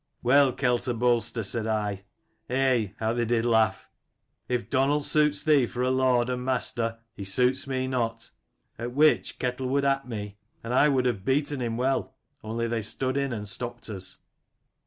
[0.23, 2.05] "'Well, Ketel Bolster,' said I
[2.49, 3.87] eh, how they did laugh'
[4.49, 9.67] if Donal suits thee for lord and master, he suits not me.' At which Ketel
[9.69, 13.47] would at me, and I would have beaten him well, only they stood in and
[13.47, 14.17] stopped us.